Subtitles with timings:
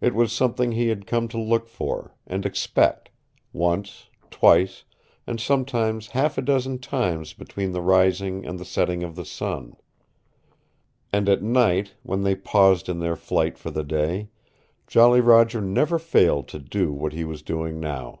[0.00, 3.10] It was something he had come to look for, and expect
[3.52, 4.84] once, twice,
[5.26, 9.74] and sometimes half a dozen times between the rising and the setting of the sun.
[11.12, 14.28] And at night, when they paused in their flight for the day,
[14.86, 18.20] Jolly Roger never failed to do what he was doing now.